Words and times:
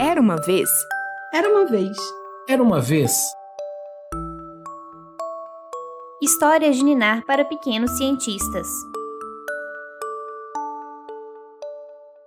Era 0.00 0.20
uma 0.20 0.36
vez. 0.36 0.70
Era 1.34 1.50
uma 1.50 1.64
vez. 1.66 1.96
Era 2.48 2.62
uma 2.62 2.80
vez. 2.80 3.12
Histórias 6.22 6.76
de 6.76 6.84
Ninar 6.84 7.26
para 7.26 7.44
pequenos 7.44 7.90
cientistas. 7.98 8.68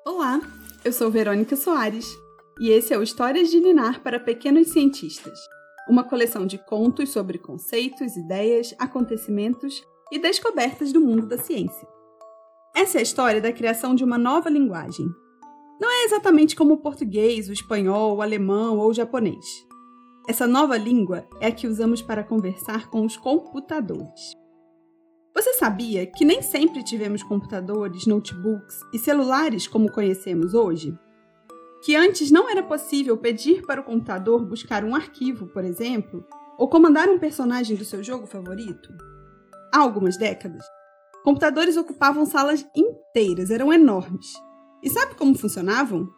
Olá, 0.05 0.41
eu 0.83 0.91
sou 0.91 1.09
Verônica 1.09 1.55
Soares 1.55 2.19
e 2.59 2.71
esse 2.71 2.93
é 2.93 2.97
o 2.97 3.03
Histórias 3.03 3.49
de 3.49 3.61
Ninar 3.61 4.01
para 4.01 4.19
pequenos 4.19 4.67
cientistas, 4.67 5.39
uma 5.87 6.03
coleção 6.03 6.45
de 6.45 6.57
contos 6.57 7.11
sobre 7.11 7.37
conceitos, 7.37 8.17
ideias, 8.17 8.75
acontecimentos 8.77 9.81
e 10.11 10.19
descobertas 10.19 10.91
do 10.91 10.99
mundo 10.99 11.25
da 11.25 11.37
ciência. 11.37 11.87
Essa 12.75 12.97
é 12.97 12.99
a 12.99 13.03
história 13.03 13.39
da 13.39 13.53
criação 13.53 13.95
de 13.95 14.03
uma 14.03 14.17
nova 14.17 14.49
linguagem. 14.49 15.07
Não 15.81 15.89
é 15.89 16.03
exatamente 16.03 16.55
como 16.55 16.75
o 16.75 16.77
português, 16.77 17.49
o 17.49 17.53
espanhol, 17.53 18.15
o 18.15 18.21
alemão 18.21 18.77
ou 18.77 18.89
o 18.89 18.93
japonês. 18.93 19.65
Essa 20.29 20.45
nova 20.45 20.77
língua 20.77 21.27
é 21.39 21.47
a 21.47 21.51
que 21.51 21.65
usamos 21.65 22.03
para 22.03 22.23
conversar 22.23 22.87
com 22.91 23.03
os 23.03 23.17
computadores. 23.17 24.33
Você 25.33 25.55
sabia 25.55 26.05
que 26.05 26.23
nem 26.23 26.43
sempre 26.43 26.83
tivemos 26.83 27.23
computadores, 27.23 28.05
notebooks 28.05 28.81
e 28.93 28.99
celulares 28.99 29.67
como 29.67 29.91
conhecemos 29.91 30.53
hoje? 30.53 30.95
Que 31.83 31.95
antes 31.95 32.29
não 32.29 32.47
era 32.47 32.61
possível 32.61 33.17
pedir 33.17 33.65
para 33.65 33.81
o 33.81 33.83
computador 33.83 34.45
buscar 34.45 34.85
um 34.85 34.93
arquivo, 34.93 35.47
por 35.47 35.65
exemplo, 35.65 36.23
ou 36.59 36.69
comandar 36.69 37.09
um 37.09 37.17
personagem 37.17 37.75
do 37.75 37.83
seu 37.83 38.03
jogo 38.03 38.27
favorito? 38.27 38.93
Há 39.73 39.79
algumas 39.79 40.15
décadas, 40.15 40.63
Computadores 41.23 41.77
ocupavam 41.77 42.25
salas 42.25 42.65
inteiras, 42.75 43.51
eram 43.51 43.71
enormes. 43.71 44.33
E 44.83 44.89
sabe 44.89 45.15
como 45.15 45.37
funcionavam? 45.37 46.09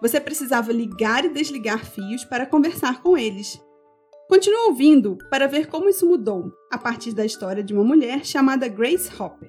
Você 0.00 0.20
precisava 0.20 0.72
ligar 0.72 1.24
e 1.24 1.28
desligar 1.28 1.84
fios 1.84 2.24
para 2.24 2.46
conversar 2.46 3.02
com 3.02 3.16
eles. 3.16 3.60
Continue 4.28 4.68
ouvindo 4.68 5.16
para 5.30 5.46
ver 5.46 5.68
como 5.68 5.88
isso 5.88 6.06
mudou 6.06 6.52
a 6.70 6.78
partir 6.78 7.12
da 7.12 7.24
história 7.24 7.62
de 7.62 7.72
uma 7.72 7.84
mulher 7.84 8.24
chamada 8.24 8.68
Grace 8.68 9.10
Hopper. 9.20 9.48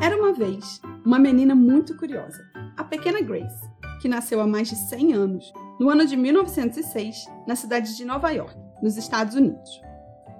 Era 0.00 0.16
uma 0.16 0.32
vez 0.32 0.80
uma 1.04 1.18
menina 1.18 1.54
muito 1.54 1.96
curiosa, 1.96 2.42
a 2.76 2.84
pequena 2.84 3.20
Grace 3.20 3.68
que 4.00 4.08
nasceu 4.08 4.40
há 4.40 4.46
mais 4.46 4.68
de 4.68 4.76
100 4.76 5.12
anos, 5.12 5.52
no 5.78 5.90
ano 5.90 6.06
de 6.06 6.16
1906, 6.16 7.16
na 7.46 7.56
cidade 7.56 7.96
de 7.96 8.04
Nova 8.04 8.30
York, 8.30 8.56
nos 8.82 8.96
Estados 8.96 9.34
Unidos. 9.34 9.80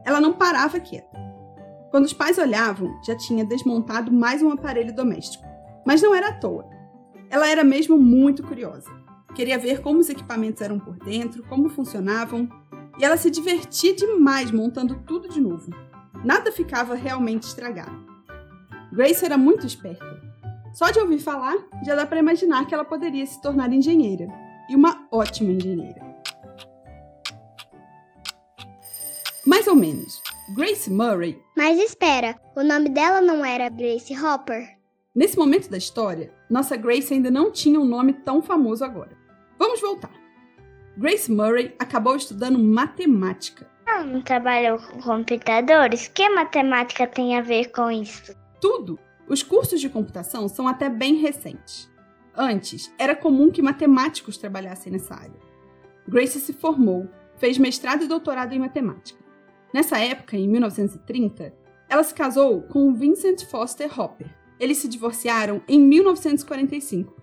Ela 0.04 0.20
não 0.20 0.32
parava 0.32 0.80
quieta. 0.80 1.18
Quando 1.90 2.04
os 2.04 2.12
pais 2.12 2.38
olhavam, 2.38 2.98
já 3.04 3.16
tinha 3.16 3.44
desmontado 3.44 4.12
mais 4.12 4.42
um 4.42 4.50
aparelho 4.50 4.94
doméstico. 4.94 5.44
Mas 5.86 6.02
não 6.02 6.14
era 6.14 6.28
à 6.28 6.32
toa. 6.32 6.68
Ela 7.30 7.48
era 7.48 7.64
mesmo 7.64 7.98
muito 7.98 8.42
curiosa. 8.42 8.90
Queria 9.34 9.58
ver 9.58 9.80
como 9.80 10.00
os 10.00 10.08
equipamentos 10.08 10.62
eram 10.62 10.78
por 10.78 10.96
dentro, 10.98 11.42
como 11.44 11.68
funcionavam, 11.68 12.48
e 12.98 13.04
ela 13.04 13.16
se 13.16 13.30
divertia 13.30 13.94
demais 13.94 14.50
montando 14.50 14.96
tudo 15.06 15.28
de 15.28 15.40
novo. 15.40 15.70
Nada 16.24 16.50
ficava 16.50 16.94
realmente 16.94 17.44
estragado. 17.44 18.06
Grace 18.92 19.24
era 19.24 19.38
muito 19.38 19.66
esperta 19.66 20.28
só 20.78 20.92
de 20.92 21.00
ouvir 21.00 21.18
falar, 21.18 21.56
já 21.84 21.96
dá 21.96 22.06
para 22.06 22.20
imaginar 22.20 22.64
que 22.64 22.72
ela 22.72 22.84
poderia 22.84 23.26
se 23.26 23.42
tornar 23.42 23.72
engenheira. 23.72 24.28
E 24.68 24.76
uma 24.76 25.08
ótima 25.10 25.50
engenheira. 25.50 26.07
Ou 29.68 29.76
menos. 29.76 30.22
Grace 30.54 30.90
Murray. 30.90 31.40
Mas 31.56 31.78
espera, 31.78 32.40
o 32.56 32.62
nome 32.62 32.88
dela 32.88 33.20
não 33.20 33.44
era 33.44 33.68
Grace 33.68 34.14
Hopper? 34.18 34.78
Nesse 35.14 35.36
momento 35.36 35.68
da 35.68 35.76
história, 35.76 36.32
nossa 36.48 36.76
Grace 36.76 37.12
ainda 37.12 37.30
não 37.30 37.50
tinha 37.50 37.78
um 37.78 37.84
nome 37.84 38.12
tão 38.12 38.40
famoso 38.40 38.84
agora. 38.84 39.16
Vamos 39.58 39.80
voltar. 39.80 40.12
Grace 40.96 41.30
Murray 41.30 41.74
acabou 41.78 42.16
estudando 42.16 42.58
matemática. 42.58 43.70
Ela 43.86 44.04
não 44.04 44.22
trabalhou 44.22 44.78
com 44.78 45.00
computadores? 45.00 46.08
Que 46.08 46.28
matemática 46.28 47.06
tem 47.06 47.36
a 47.36 47.40
ver 47.42 47.70
com 47.70 47.90
isso? 47.90 48.34
Tudo! 48.60 48.98
Os 49.28 49.42
cursos 49.42 49.80
de 49.80 49.88
computação 49.90 50.48
são 50.48 50.66
até 50.66 50.88
bem 50.88 51.16
recentes. 51.16 51.90
Antes, 52.34 52.92
era 52.98 53.14
comum 53.14 53.50
que 53.50 53.60
matemáticos 53.60 54.38
trabalhassem 54.38 54.92
nessa 54.92 55.14
área. 55.14 55.40
Grace 56.06 56.40
se 56.40 56.52
formou, 56.52 57.08
fez 57.36 57.58
mestrado 57.58 58.04
e 58.04 58.08
doutorado 58.08 58.54
em 58.54 58.58
matemática. 58.58 59.27
Nessa 59.72 59.98
época, 59.98 60.36
em 60.36 60.48
1930, 60.48 61.54
ela 61.88 62.02
se 62.02 62.14
casou 62.14 62.62
com 62.62 62.94
Vincent 62.94 63.44
Foster 63.44 64.00
Hopper. 64.00 64.28
Eles 64.58 64.78
se 64.78 64.88
divorciaram 64.88 65.62
em 65.68 65.78
1945. 65.80 67.14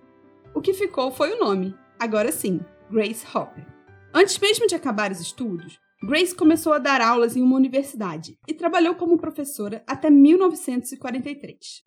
O 0.54 0.60
que 0.60 0.72
ficou 0.72 1.10
foi 1.10 1.32
o 1.32 1.38
nome, 1.38 1.74
agora 1.98 2.32
sim, 2.32 2.60
Grace 2.90 3.26
Hopper. 3.34 3.66
Antes 4.14 4.38
mesmo 4.38 4.66
de 4.66 4.74
acabar 4.74 5.10
os 5.10 5.20
estudos, 5.20 5.78
Grace 6.02 6.34
começou 6.34 6.72
a 6.72 6.78
dar 6.78 7.00
aulas 7.00 7.36
em 7.36 7.42
uma 7.42 7.56
universidade 7.56 8.38
e 8.46 8.54
trabalhou 8.54 8.94
como 8.94 9.18
professora 9.18 9.82
até 9.86 10.08
1943. 10.08 11.84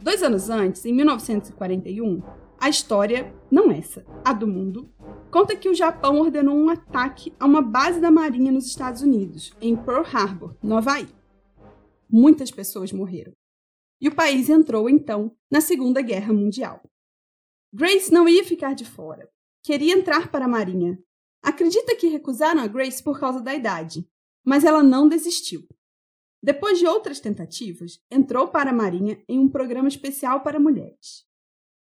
Dois 0.00 0.22
anos 0.22 0.48
antes, 0.48 0.84
em 0.84 0.92
1941, 0.92 2.22
a 2.58 2.68
história, 2.68 3.34
não 3.50 3.70
essa, 3.70 4.04
a 4.24 4.32
do 4.32 4.46
mundo, 4.46 4.92
conta 5.30 5.56
que 5.56 5.68
o 5.68 5.74
Japão 5.74 6.18
ordenou 6.20 6.56
um 6.56 6.70
ataque 6.70 7.32
a 7.38 7.44
uma 7.44 7.60
base 7.60 8.00
da 8.00 8.10
Marinha 8.10 8.50
nos 8.50 8.66
Estados 8.66 9.02
Unidos, 9.02 9.52
em 9.60 9.76
Pearl 9.76 10.02
Harbor, 10.02 10.56
no 10.62 10.76
Havaí. 10.76 11.08
Muitas 12.08 12.50
pessoas 12.50 12.92
morreram. 12.92 13.32
E 14.00 14.08
o 14.08 14.14
país 14.14 14.48
entrou, 14.48 14.88
então, 14.88 15.34
na 15.50 15.60
Segunda 15.60 16.00
Guerra 16.00 16.32
Mundial. 16.32 16.82
Grace 17.72 18.12
não 18.12 18.28
ia 18.28 18.44
ficar 18.44 18.74
de 18.74 18.84
fora. 18.84 19.28
Queria 19.62 19.94
entrar 19.94 20.30
para 20.30 20.46
a 20.46 20.48
Marinha. 20.48 20.98
Acredita 21.42 21.94
que 21.94 22.08
recusaram 22.08 22.60
a 22.60 22.66
Grace 22.66 23.02
por 23.02 23.20
causa 23.20 23.40
da 23.40 23.54
idade, 23.54 24.08
mas 24.44 24.64
ela 24.64 24.82
não 24.82 25.08
desistiu. 25.08 25.66
Depois 26.42 26.78
de 26.78 26.86
outras 26.86 27.20
tentativas, 27.20 28.00
entrou 28.10 28.48
para 28.48 28.70
a 28.70 28.74
Marinha 28.74 29.22
em 29.28 29.38
um 29.38 29.48
programa 29.48 29.88
especial 29.88 30.42
para 30.42 30.60
mulheres. 30.60 31.26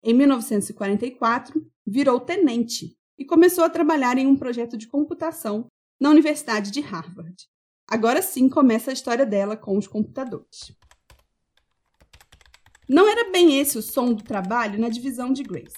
Em 0.03 0.15
1944, 0.15 1.65
virou 1.87 2.21
tenente 2.21 2.97
e 3.19 3.25
começou 3.25 3.65
a 3.65 3.71
trabalhar 3.71 4.19
em 4.19 4.27
um 4.27 4.37
projeto 4.37 4.77
de 4.77 4.87
computação 4.87 5.67
na 5.99 6.11
Universidade 6.11 6.71
de 6.71 6.81
Harvard. 6.81 7.37
Agora 7.89 8.21
sim 8.21 8.49
começa 8.49 8.91
a 8.91 8.95
história 8.95 9.25
dela 9.25 9.57
com 9.57 9.79
os 9.79 9.87
computadores. 9.87 10.73
Não 12.89 13.09
era 13.09 13.31
bem 13.31 13.59
esse 13.59 13.79
o 13.79 13.83
som 13.83 14.13
do 14.13 14.23
trabalho 14.23 14.79
na 14.79 14.89
divisão 14.89 15.33
de 15.33 15.43
Grace. 15.43 15.77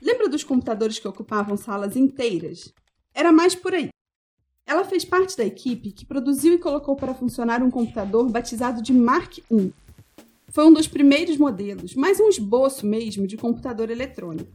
Lembra 0.00 0.28
dos 0.28 0.44
computadores 0.44 0.98
que 0.98 1.08
ocupavam 1.08 1.56
salas 1.56 1.96
inteiras? 1.96 2.72
Era 3.12 3.32
mais 3.32 3.54
por 3.54 3.74
aí. 3.74 3.88
Ela 4.64 4.84
fez 4.84 5.04
parte 5.04 5.36
da 5.36 5.44
equipe 5.44 5.92
que 5.92 6.06
produziu 6.06 6.54
e 6.54 6.58
colocou 6.58 6.94
para 6.94 7.14
funcionar 7.14 7.62
um 7.62 7.70
computador 7.70 8.30
batizado 8.30 8.82
de 8.82 8.92
Mark 8.92 9.38
I. 9.50 9.72
Foi 10.50 10.66
um 10.66 10.72
dos 10.72 10.88
primeiros 10.88 11.36
modelos, 11.36 11.94
mais 11.94 12.18
um 12.18 12.28
esboço 12.28 12.86
mesmo 12.86 13.26
de 13.26 13.36
computador 13.36 13.90
eletrônico. 13.90 14.50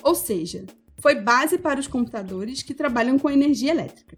Ou 0.00 0.14
seja, 0.14 0.64
foi 0.98 1.16
base 1.16 1.58
para 1.58 1.80
os 1.80 1.88
computadores 1.88 2.62
que 2.62 2.72
trabalham 2.72 3.18
com 3.18 3.28
energia 3.28 3.72
elétrica. 3.72 4.16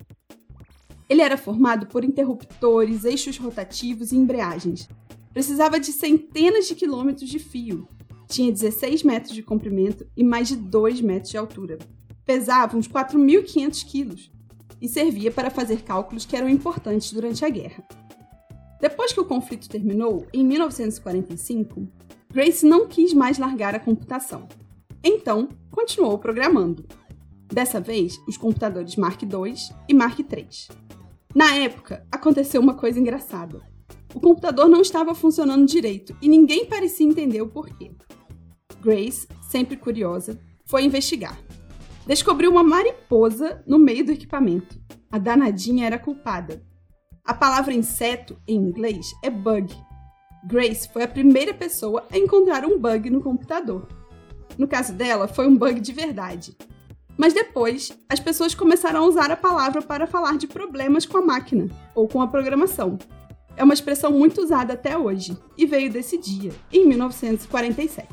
Ele 1.08 1.22
era 1.22 1.38
formado 1.38 1.86
por 1.86 2.04
interruptores, 2.04 3.04
eixos 3.04 3.38
rotativos 3.38 4.12
e 4.12 4.16
embreagens. 4.16 4.88
Precisava 5.32 5.80
de 5.80 5.90
centenas 5.90 6.68
de 6.68 6.74
quilômetros 6.74 7.30
de 7.30 7.38
fio. 7.38 7.88
Tinha 8.28 8.52
16 8.52 9.02
metros 9.02 9.34
de 9.34 9.42
comprimento 9.42 10.06
e 10.14 10.22
mais 10.22 10.48
de 10.48 10.56
2 10.56 11.00
metros 11.00 11.30
de 11.30 11.38
altura. 11.38 11.78
Pesava 12.26 12.76
uns 12.76 12.86
4.500 12.86 13.84
quilos 13.86 14.30
e 14.80 14.86
servia 14.86 15.32
para 15.32 15.50
fazer 15.50 15.82
cálculos 15.82 16.26
que 16.26 16.36
eram 16.36 16.48
importantes 16.48 17.10
durante 17.10 17.44
a 17.44 17.48
guerra. 17.48 17.82
Depois 18.80 19.12
que 19.12 19.20
o 19.20 19.24
conflito 19.24 19.68
terminou, 19.68 20.26
em 20.32 20.44
1945, 20.44 21.86
Grace 22.32 22.64
não 22.64 22.86
quis 22.86 23.12
mais 23.12 23.38
largar 23.38 23.74
a 23.74 23.80
computação. 23.80 24.48
Então, 25.02 25.48
continuou 25.70 26.18
programando. 26.18 26.84
Dessa 27.46 27.80
vez, 27.80 28.20
os 28.26 28.36
computadores 28.36 28.96
Mark 28.96 29.22
II 29.22 29.54
e 29.88 29.94
Mark 29.94 30.18
III. 30.18 30.48
Na 31.34 31.54
época, 31.56 32.06
aconteceu 32.10 32.60
uma 32.60 32.74
coisa 32.74 33.00
engraçada. 33.00 33.60
O 34.14 34.20
computador 34.20 34.68
não 34.68 34.80
estava 34.80 35.14
funcionando 35.14 35.66
direito 35.66 36.16
e 36.22 36.28
ninguém 36.28 36.66
parecia 36.66 37.06
entender 37.06 37.42
o 37.42 37.48
porquê. 37.48 37.92
Grace, 38.80 39.28
sempre 39.48 39.76
curiosa, 39.76 40.40
foi 40.64 40.84
investigar 40.84 41.38
descobriu 42.10 42.50
uma 42.50 42.64
mariposa 42.64 43.62
no 43.64 43.78
meio 43.78 44.04
do 44.04 44.10
equipamento. 44.10 44.76
A 45.10 45.16
danadinha 45.16 45.86
era 45.86 45.96
culpada. 45.96 46.60
A 47.24 47.34
palavra 47.34 47.74
inseto, 47.74 48.36
em 48.46 48.56
inglês, 48.56 49.12
é 49.22 49.30
bug. 49.30 49.74
Grace 50.44 50.88
foi 50.88 51.02
a 51.02 51.08
primeira 51.08 51.52
pessoa 51.52 52.06
a 52.10 52.16
encontrar 52.16 52.64
um 52.64 52.78
bug 52.78 53.10
no 53.10 53.22
computador. 53.22 53.86
No 54.56 54.66
caso 54.66 54.92
dela, 54.92 55.28
foi 55.28 55.46
um 55.46 55.56
bug 55.56 55.80
de 55.80 55.92
verdade. 55.92 56.56
Mas 57.16 57.34
depois, 57.34 57.92
as 58.08 58.18
pessoas 58.18 58.54
começaram 58.54 59.04
a 59.04 59.06
usar 59.06 59.30
a 59.30 59.36
palavra 59.36 59.82
para 59.82 60.06
falar 60.06 60.38
de 60.38 60.46
problemas 60.46 61.04
com 61.04 61.18
a 61.18 61.22
máquina 61.22 61.68
ou 61.94 62.08
com 62.08 62.22
a 62.22 62.26
programação. 62.26 62.98
É 63.56 63.62
uma 63.62 63.74
expressão 63.74 64.10
muito 64.10 64.40
usada 64.40 64.72
até 64.72 64.96
hoje 64.96 65.36
e 65.56 65.66
veio 65.66 65.90
desse 65.90 66.16
dia, 66.16 66.50
em 66.72 66.86
1947. 66.86 68.08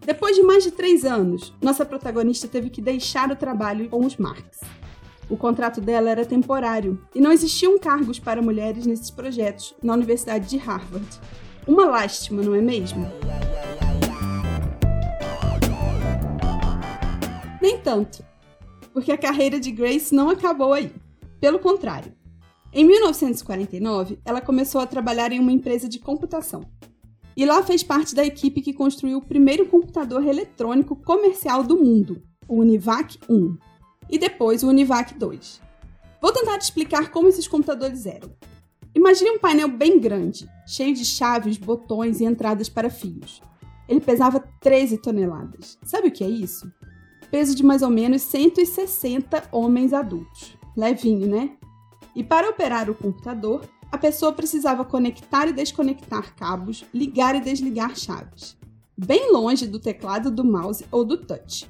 Depois 0.00 0.34
de 0.34 0.42
mais 0.42 0.64
de 0.64 0.70
três 0.70 1.04
anos, 1.04 1.52
nossa 1.60 1.84
protagonista 1.84 2.48
teve 2.48 2.70
que 2.70 2.80
deixar 2.80 3.30
o 3.30 3.36
trabalho 3.36 3.88
com 3.90 4.04
os 4.04 4.16
Marx. 4.16 4.60
O 5.28 5.36
contrato 5.36 5.80
dela 5.80 6.10
era 6.10 6.24
temporário 6.24 7.00
e 7.14 7.20
não 7.20 7.32
existiam 7.32 7.78
cargos 7.78 8.18
para 8.18 8.42
mulheres 8.42 8.84
nesses 8.86 9.10
projetos 9.10 9.74
na 9.82 9.94
Universidade 9.94 10.48
de 10.48 10.56
Harvard. 10.56 11.08
Uma 11.66 11.84
lástima, 11.86 12.42
não 12.42 12.54
é 12.54 12.60
mesmo? 12.60 13.06
Nem 17.60 17.78
tanto, 17.78 18.24
porque 18.92 19.12
a 19.12 19.18
carreira 19.18 19.60
de 19.60 19.70
Grace 19.70 20.14
não 20.14 20.28
acabou 20.28 20.72
aí. 20.72 20.92
Pelo 21.40 21.58
contrário. 21.58 22.12
Em 22.72 22.84
1949, 22.84 24.18
ela 24.24 24.40
começou 24.40 24.80
a 24.80 24.86
trabalhar 24.86 25.30
em 25.30 25.38
uma 25.38 25.52
empresa 25.52 25.88
de 25.88 25.98
computação. 25.98 26.62
E 27.36 27.46
lá 27.46 27.62
fez 27.62 27.82
parte 27.82 28.14
da 28.14 28.24
equipe 28.24 28.60
que 28.60 28.72
construiu 28.72 29.18
o 29.18 29.24
primeiro 29.24 29.66
computador 29.66 30.26
eletrônico 30.26 30.96
comercial 30.96 31.62
do 31.62 31.76
mundo, 31.76 32.22
o 32.48 32.60
Univac 32.60 33.18
1, 33.28 33.56
e 34.12 34.18
depois 34.18 34.62
o 34.62 34.68
Univac 34.68 35.14
2. 35.14 35.60
Vou 36.20 36.30
tentar 36.30 36.58
te 36.58 36.62
explicar 36.62 37.10
como 37.10 37.26
esses 37.26 37.48
computadores 37.48 38.06
eram. 38.06 38.30
Imagine 38.94 39.30
um 39.30 39.38
painel 39.40 39.68
bem 39.68 39.98
grande, 39.98 40.48
cheio 40.64 40.94
de 40.94 41.04
chaves, 41.04 41.56
botões 41.56 42.20
e 42.20 42.24
entradas 42.24 42.68
para 42.68 42.90
fios. 42.90 43.42
Ele 43.88 44.00
pesava 44.00 44.38
13 44.60 44.98
toneladas. 44.98 45.76
Sabe 45.82 46.08
o 46.08 46.12
que 46.12 46.22
é 46.22 46.28
isso? 46.28 46.70
peso 47.32 47.54
de 47.54 47.64
mais 47.64 47.80
ou 47.80 47.88
menos 47.88 48.20
160 48.20 49.44
homens 49.50 49.94
adultos. 49.94 50.54
Levinho, 50.76 51.26
né? 51.26 51.52
E 52.14 52.22
para 52.22 52.50
operar 52.50 52.90
o 52.90 52.94
computador, 52.94 53.64
a 53.90 53.96
pessoa 53.96 54.34
precisava 54.34 54.84
conectar 54.84 55.48
e 55.48 55.52
desconectar 55.52 56.36
cabos, 56.36 56.84
ligar 56.92 57.34
e 57.34 57.40
desligar 57.40 57.96
chaves, 57.96 58.54
bem 58.94 59.32
longe 59.32 59.66
do 59.66 59.80
teclado 59.80 60.30
do 60.30 60.44
mouse 60.44 60.84
ou 60.92 61.06
do 61.06 61.16
touch. 61.16 61.66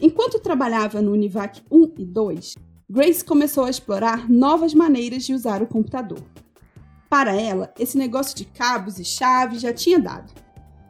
Enquanto 0.00 0.38
trabalhava 0.38 1.00
no 1.00 1.12
Univac 1.12 1.62
1 1.70 1.92
e 1.98 2.04
2, 2.04 2.54
Grace 2.88 3.24
começou 3.24 3.64
a 3.64 3.70
explorar 3.70 4.28
novas 4.28 4.74
maneiras 4.74 5.24
de 5.24 5.32
usar 5.32 5.62
o 5.62 5.66
computador. 5.66 6.22
Para 7.08 7.34
ela, 7.34 7.72
esse 7.78 7.96
negócio 7.96 8.36
de 8.36 8.44
cabos 8.44 8.98
e 8.98 9.04
chaves 9.04 9.62
já 9.62 9.72
tinha 9.72 9.98
dado. 9.98 10.32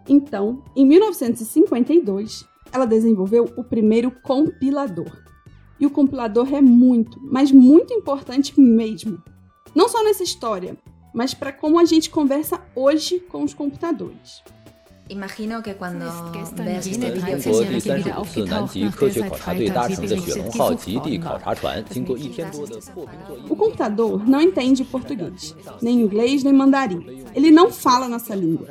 Então, 0.09 0.63
em 0.75 0.85
1952, 0.85 2.45
ela 2.73 2.85
desenvolveu 2.85 3.45
o 3.57 3.63
primeiro 3.63 4.11
compilador. 4.11 5.23
E 5.79 5.87
o 5.87 5.91
compilador 5.91 6.53
é 6.53 6.61
muito, 6.61 7.21
mas 7.23 7.53
muito 7.53 7.95
importante 7.95 8.59
mesmo. 8.59 9.23
Não 9.75 9.89
só 9.89 10.03
nessa 10.03 10.23
história, 10.23 10.77
mas 11.15 11.33
para 11.33 11.53
como 11.53 11.79
a 11.79 11.85
gente 11.85 12.11
conversa 12.11 12.61
hoje 12.75 13.21
com 13.21 13.45
os 13.45 13.55
computadores. 13.55 14.43
Imagino 15.09 15.63
que 15.63 15.73
cuando 15.75 16.05
este 16.05 16.99
O 23.49 23.55
computador 23.55 24.29
não 24.29 24.41
entende 24.41 24.85
português, 24.85 25.55
nem 25.81 26.01
inglês, 26.01 26.43
nem 26.43 26.53
mandarim. 26.53 27.25
Ele 27.35 27.53
não 27.53 27.71
fala 27.71 28.09
nossa 28.09 28.35
língua. 28.35 28.69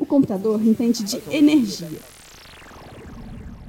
O 0.00 0.06
computador 0.06 0.64
entende 0.64 1.04
de 1.04 1.20
energia. 1.30 2.00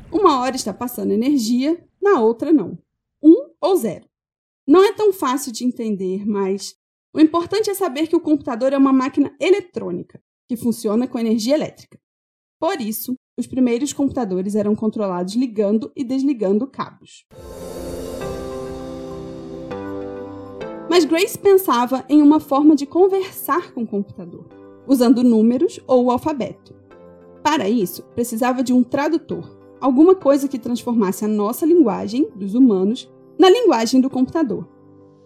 Uma 0.10 0.40
hora 0.40 0.56
está 0.56 0.74
passando 0.74 1.12
energia, 1.12 1.78
na 2.02 2.22
outra 2.22 2.54
não. 2.54 2.78
Um 3.22 3.50
ou 3.60 3.76
zero. 3.76 4.06
Não 4.66 4.84
é 4.84 4.94
tão 4.94 5.12
fácil 5.12 5.52
de 5.52 5.66
entender, 5.66 6.26
mas 6.26 6.76
o 7.14 7.20
importante 7.20 7.70
é 7.70 7.74
saber 7.74 8.08
que 8.08 8.16
o 8.16 8.22
computador 8.22 8.72
é 8.72 8.78
uma 8.78 8.94
máquina 8.94 9.36
eletrônica 9.40 10.22
que 10.48 10.56
funciona 10.56 11.08
com 11.08 11.20
energia 11.20 11.56
elétrica. 11.56 12.00
Por 12.60 12.80
isso, 12.80 13.16
os 13.38 13.48
primeiros 13.48 13.92
computadores 13.92 14.56
eram 14.56 14.76
controlados 14.76 15.36
ligando 15.36 15.92
e 15.96 16.04
desligando 16.04 16.66
cabos. 16.66 17.26
Mas 20.90 21.04
Grace 21.04 21.38
pensava 21.38 22.06
em 22.08 22.22
uma 22.22 22.40
forma 22.40 22.76
de 22.76 22.86
conversar 22.86 23.74
com 23.74 23.84
o 23.84 23.88
computador, 23.88 24.48
usando 24.88 25.24
números 25.24 25.80
ou 25.86 26.06
o 26.06 26.12
alfabeto. 26.12 26.74
Para 27.44 27.68
isso, 27.68 28.02
precisava 28.16 28.64
de 28.64 28.72
um 28.72 28.82
tradutor, 28.82 29.56
alguma 29.82 30.16
coisa 30.16 30.48
que 30.48 30.58
transformasse 30.58 31.26
a 31.26 31.28
nossa 31.28 31.66
linguagem, 31.66 32.30
dos 32.36 32.56
humanos, 32.56 33.12
na 33.38 33.50
linguagem 33.50 34.00
do 34.00 34.10
computador. 34.10 34.66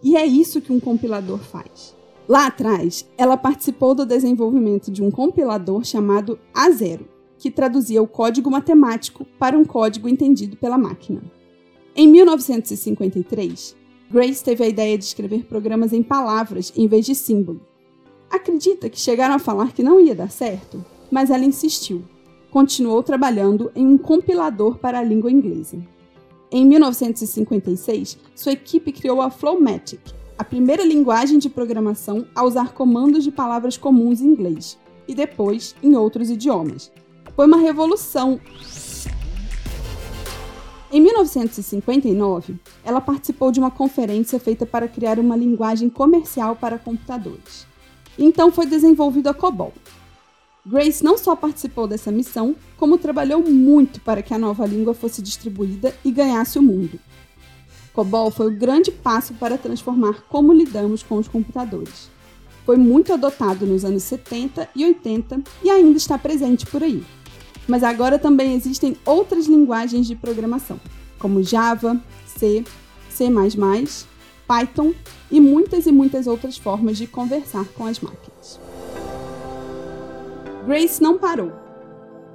E 0.02 0.16
é 0.16 0.26
isso 0.26 0.60
que 0.60 0.72
um 0.72 0.80
compilador 0.80 1.38
faz. 1.38 1.96
Lá 2.28 2.46
atrás, 2.46 3.08
ela 3.16 3.36
participou 3.36 3.94
do 3.94 4.04
desenvolvimento 4.04 4.90
de 4.90 5.02
um 5.02 5.10
compilador 5.10 5.84
chamado 5.84 6.38
A0, 6.54 7.06
que 7.40 7.50
traduzia 7.50 8.00
o 8.00 8.06
código 8.06 8.48
matemático 8.48 9.26
para 9.36 9.58
um 9.58 9.64
código 9.64 10.08
entendido 10.08 10.56
pela 10.56 10.78
máquina. 10.78 11.20
Em 11.96 12.06
1953, 12.06 13.76
Grace 14.08 14.44
teve 14.44 14.62
a 14.62 14.68
ideia 14.68 14.96
de 14.96 15.04
escrever 15.04 15.46
programas 15.46 15.92
em 15.92 16.04
palavras 16.04 16.72
em 16.76 16.86
vez 16.86 17.04
de 17.04 17.16
símbolos. 17.16 17.62
Acredita 18.30 18.88
que 18.88 19.00
chegaram 19.00 19.34
a 19.34 19.40
falar 19.40 19.72
que 19.72 19.82
não 19.82 19.98
ia 19.98 20.14
dar 20.14 20.30
certo, 20.30 20.84
mas 21.10 21.30
ela 21.30 21.44
insistiu 21.44 22.04
continuou 22.50 23.02
trabalhando 23.02 23.70
em 23.74 23.86
um 23.86 23.96
compilador 23.96 24.78
para 24.78 24.98
a 24.98 25.04
língua 25.04 25.30
inglesa. 25.30 25.78
Em 26.50 26.66
1956, 26.66 28.18
sua 28.34 28.52
equipe 28.52 28.92
criou 28.92 29.20
a 29.20 29.30
Flowmatic, 29.30 30.00
a 30.36 30.42
primeira 30.42 30.84
linguagem 30.84 31.38
de 31.38 31.48
programação 31.48 32.26
a 32.34 32.44
usar 32.44 32.72
comandos 32.72 33.22
de 33.22 33.30
palavras 33.30 33.76
comuns 33.76 34.20
em 34.20 34.26
inglês 34.26 34.76
e 35.06 35.14
depois 35.14 35.76
em 35.82 35.94
outros 35.94 36.28
idiomas. 36.28 36.90
Foi 37.34 37.46
uma 37.46 37.58
revolução. 37.58 38.40
Em 40.92 41.00
1959, 41.00 42.56
ela 42.84 43.00
participou 43.00 43.52
de 43.52 43.60
uma 43.60 43.70
conferência 43.70 44.40
feita 44.40 44.66
para 44.66 44.88
criar 44.88 45.18
uma 45.18 45.36
linguagem 45.36 45.88
comercial 45.88 46.56
para 46.56 46.78
computadores. 46.78 47.66
Então 48.18 48.50
foi 48.50 48.66
desenvolvido 48.66 49.28
a 49.28 49.34
COBOL, 49.34 49.72
Grace 50.64 51.02
não 51.02 51.16
só 51.16 51.34
participou 51.34 51.86
dessa 51.86 52.12
missão, 52.12 52.54
como 52.76 52.98
trabalhou 52.98 53.42
muito 53.42 53.98
para 54.00 54.22
que 54.22 54.34
a 54.34 54.38
nova 54.38 54.66
língua 54.66 54.92
fosse 54.92 55.22
distribuída 55.22 55.94
e 56.04 56.10
ganhasse 56.10 56.58
o 56.58 56.62
mundo. 56.62 57.00
COBOL 57.94 58.30
foi 58.30 58.48
o 58.48 58.56
grande 58.56 58.90
passo 58.90 59.32
para 59.34 59.56
transformar 59.56 60.22
como 60.28 60.52
lidamos 60.52 61.02
com 61.02 61.16
os 61.16 61.26
computadores. 61.26 62.10
Foi 62.66 62.76
muito 62.76 63.12
adotado 63.12 63.64
nos 63.64 63.86
anos 63.86 64.02
70 64.02 64.68
e 64.76 64.84
80 64.84 65.40
e 65.62 65.70
ainda 65.70 65.96
está 65.96 66.18
presente 66.18 66.66
por 66.66 66.82
aí. 66.82 67.02
Mas 67.70 67.84
agora 67.84 68.18
também 68.18 68.54
existem 68.54 68.96
outras 69.06 69.46
linguagens 69.46 70.04
de 70.08 70.16
programação, 70.16 70.80
como 71.20 71.40
Java, 71.40 72.02
C, 72.26 72.64
C++, 73.08 73.30
Python 74.48 74.92
e 75.30 75.40
muitas 75.40 75.86
e 75.86 75.92
muitas 75.92 76.26
outras 76.26 76.58
formas 76.58 76.98
de 76.98 77.06
conversar 77.06 77.64
com 77.76 77.86
as 77.86 78.00
máquinas. 78.00 78.58
Grace 80.66 81.00
não 81.00 81.16
parou. 81.16 81.52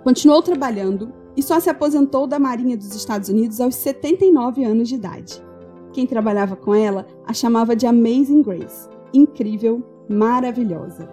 Continuou 0.06 0.42
trabalhando 0.42 1.12
e 1.36 1.44
só 1.44 1.60
se 1.60 1.70
aposentou 1.70 2.25
da 2.25 2.39
Marinha 2.39 2.77
dos 2.77 2.96
Estados 2.96 3.27
Unidos 3.27 3.60
aos 3.60 3.75
79 3.75 4.63
anos 4.63 4.88
de 4.88 4.96
idade. 4.96 5.44
Quem 5.92 6.08
trabalhava 6.08 6.56
com 6.56 6.74
ela 6.74 7.06
a 7.27 7.34
chamava 7.34 7.75
de 7.75 7.86
Amazing 7.86 8.42
Grace 8.42 8.88
incrível, 9.13 9.84
maravilhosa. 10.10 11.10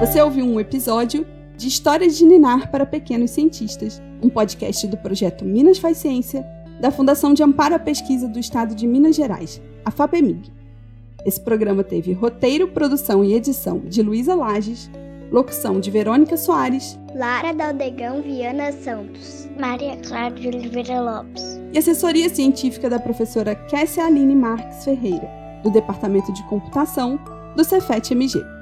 Você 0.00 0.20
ouviu 0.20 0.44
um 0.44 0.58
episódio 0.58 1.26
de 1.56 1.68
Histórias 1.68 2.16
de 2.16 2.24
Ninar 2.24 2.70
para 2.70 2.84
Pequenos 2.84 3.30
Cientistas, 3.30 4.02
um 4.20 4.28
podcast 4.28 4.86
do 4.88 4.96
projeto 4.96 5.44
Minas 5.44 5.78
Faz 5.78 5.98
Ciência, 5.98 6.44
da 6.80 6.90
Fundação 6.90 7.32
de 7.32 7.42
Amparo 7.42 7.76
à 7.76 7.78
Pesquisa 7.78 8.28
do 8.28 8.38
Estado 8.38 8.74
de 8.74 8.86
Minas 8.86 9.14
Gerais, 9.14 9.62
a 9.84 9.90
FAPEMIG. 9.90 10.52
Esse 11.24 11.40
programa 11.40 11.84
teve 11.84 12.12
roteiro, 12.12 12.68
produção 12.68 13.24
e 13.24 13.34
edição 13.34 13.78
de 13.78 14.02
Luísa 14.02 14.34
Lages, 14.34 14.90
locução 15.30 15.78
de 15.78 15.90
Verônica 15.90 16.36
Soares, 16.36 16.98
Lara 17.14 17.54
Daldegão 17.54 18.20
Viana 18.20 18.72
Santos, 18.72 19.48
Maria 19.58 19.96
Clara 19.96 20.34
de 20.34 20.48
Oliveira 20.48 21.00
Lopes 21.00 21.60
e 21.72 21.78
assessoria 21.78 22.28
científica 22.28 22.90
da 22.90 22.98
professora 22.98 23.54
Kessia 23.54 24.04
Aline 24.04 24.34
Marques 24.34 24.84
Ferreira, 24.84 25.30
do 25.62 25.70
Departamento 25.70 26.32
de 26.32 26.42
Computação 26.48 27.18
do 27.56 27.64
Cefet 27.64 28.12
MG. 28.12 28.53